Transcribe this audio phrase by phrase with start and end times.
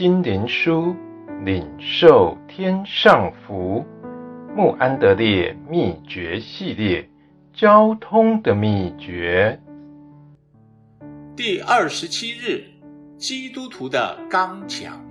[0.00, 0.96] 心灵书，
[1.44, 3.84] 领受天上福。
[4.56, 7.06] 穆安德烈秘诀系列，
[7.52, 9.60] 交通的秘诀。
[11.36, 12.64] 第二十七日，
[13.18, 15.04] 基督徒的刚强。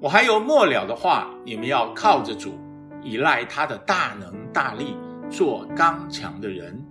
[0.00, 2.58] 我还有末了的话，你们要靠着主，
[3.00, 4.96] 依赖他的大能大力，
[5.30, 6.84] 做刚强的人。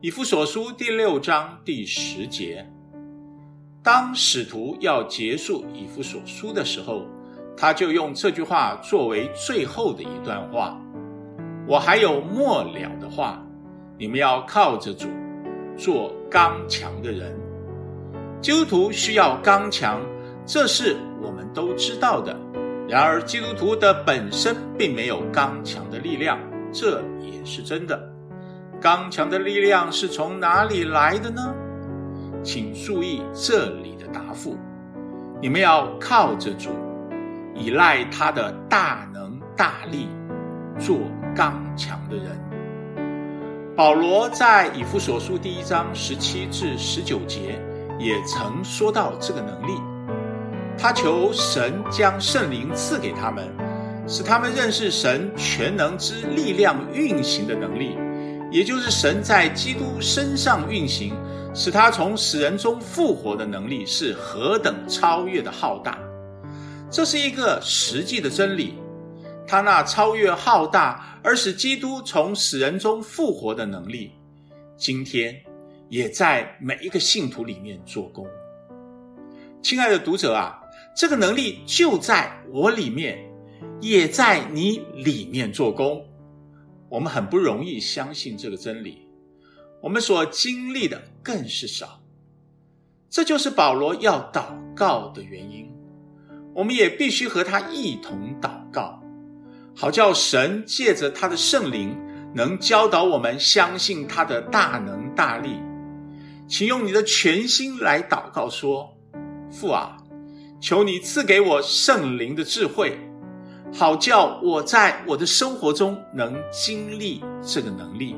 [0.00, 2.64] 以弗所书第六章第十节。
[3.82, 7.06] 当使徒要结束以弗所书的时候，
[7.56, 10.78] 他就用这句话作为最后的一段话。
[11.66, 13.42] 我还有末了的话，
[13.96, 15.08] 你们要靠着主，
[15.78, 17.34] 做刚强的人。
[18.42, 20.00] 基督徒需要刚强，
[20.44, 22.36] 这是我们都知道的。
[22.86, 26.38] 然而，基督徒的本身并没有刚强的力量，
[26.70, 27.98] 这也是真的。
[28.78, 31.54] 刚强的力量是从哪里来的呢？
[32.42, 34.56] 请注意这里的答复：
[35.42, 36.70] 你们要靠着主，
[37.54, 40.08] 依赖他的大能大力，
[40.78, 40.96] 做
[41.36, 42.26] 刚强的人。
[43.76, 47.60] 保罗在以弗所书第一章十七至十九节
[47.98, 49.80] 也曾说到这个能力，
[50.78, 53.48] 他求神将圣灵赐给他们，
[54.06, 57.98] 使他们认识神全能之力量运行的能力。
[58.50, 61.14] 也就是神在基督身上运行，
[61.54, 65.98] 使他从死人中复活的能力是何等超越的浩大，
[66.90, 68.74] 这是一个实际的真理。
[69.46, 74.12] 他那超越浩大而使基督从死人中复活的能力，
[74.76, 75.34] 今天
[75.88, 78.26] 也在每一个信徒里面做工。
[79.62, 80.60] 亲爱的读者啊，
[80.96, 83.18] 这个能力就在我里面，
[83.80, 86.04] 也在你里面做工。
[86.90, 89.08] 我们很不容易相信这个真理，
[89.80, 92.02] 我们所经历的更是少。
[93.08, 95.70] 这就是保罗要祷告的原因。
[96.52, 99.00] 我们也必须和他一同祷告，
[99.74, 101.96] 好叫神借着他的圣灵，
[102.34, 105.60] 能教导我们相信他的大能大力。
[106.48, 108.96] 请用你的全心来祷告说
[109.48, 109.96] ：“父啊，
[110.60, 112.98] 求你赐给我圣灵的智慧。”
[113.72, 118.16] 好叫我在我的生活中能经历这个能力。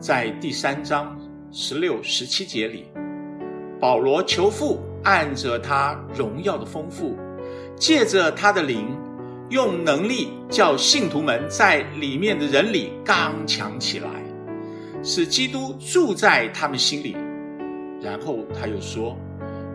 [0.00, 1.18] 在第三章
[1.52, 2.86] 十六、十七节里，
[3.78, 7.14] 保罗求父按着他荣耀的丰富，
[7.76, 8.96] 借着他的灵，
[9.50, 14.08] 用能力叫信徒们在里面的人里刚强起来，
[15.02, 17.14] 使基督住在他们心里。
[18.00, 19.14] 然后他又说：“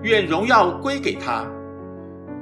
[0.01, 1.45] 愿荣耀归给他。”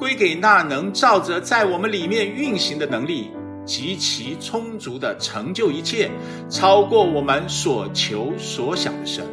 [0.02, 3.30] 归给那能照着在我们里面运行的能力，
[3.66, 6.10] 极其充足的成就一切，
[6.50, 9.24] 超过我们所求所想的神。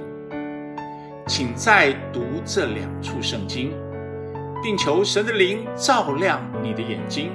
[1.26, 3.72] 请再读这两处圣经，
[4.62, 7.30] 并求神的灵照亮你的眼睛，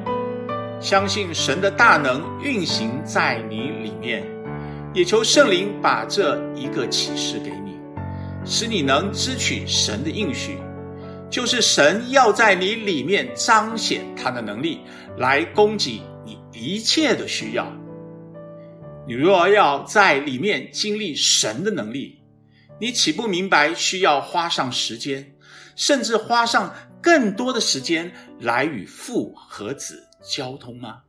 [0.80, 4.24] 相信神的大能运行在你里面，
[4.94, 7.80] 也求圣灵把这一个启示给你，
[8.46, 10.60] 使你能支取神的应许。
[11.34, 14.82] 就是神要在你里面彰显他的能力，
[15.18, 17.74] 来供给你一切的需要。
[19.08, 22.22] 你若要在里面经历神的能力，
[22.80, 25.34] 你岂不明白需要花上时间，
[25.76, 26.72] 甚至花上
[27.02, 31.02] 更多的时间来与父和子交通吗？